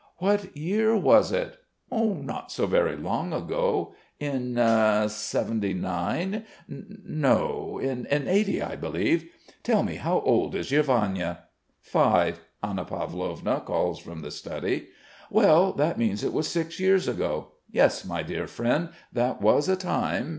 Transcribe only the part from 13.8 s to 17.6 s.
from the study. "Well, that means it was six years ago.